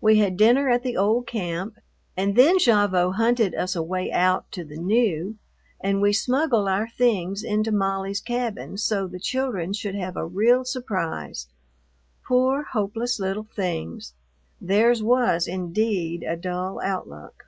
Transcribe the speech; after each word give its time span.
We 0.00 0.18
had 0.18 0.36
dinner 0.36 0.68
at 0.70 0.82
the 0.82 0.96
old 0.96 1.28
camp, 1.28 1.76
and 2.16 2.34
then 2.34 2.56
Gavotte 2.58 3.14
hunted 3.14 3.54
us 3.54 3.76
a 3.76 3.82
way 3.84 4.10
out 4.10 4.50
to 4.50 4.64
the 4.64 4.76
new, 4.76 5.36
and 5.80 6.02
we 6.02 6.12
smuggled 6.12 6.66
our 6.68 6.88
things 6.88 7.44
into 7.44 7.70
Molly's 7.70 8.20
cabin 8.20 8.76
so 8.76 9.06
the 9.06 9.20
children 9.20 9.72
should 9.72 9.94
have 9.94 10.16
a 10.16 10.26
real 10.26 10.64
surprise. 10.64 11.46
Poor, 12.26 12.64
hopeless 12.64 13.20
little 13.20 13.46
things! 13.54 14.14
Theirs 14.60 15.00
was, 15.00 15.46
indeed, 15.46 16.24
a 16.24 16.34
dull 16.36 16.80
outlook. 16.80 17.44